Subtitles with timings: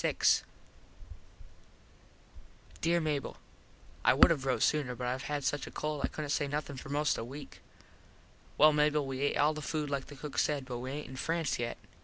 [2.81, 3.37] _Dere Mable:
[4.03, 6.75] I would have rote sooner but I had such a cold I couldnt say nothin
[6.75, 7.61] for most a weak.
[8.57, 11.17] Well Mable, we et all the food like the cook said but we aint in
[11.17, 11.77] France yet.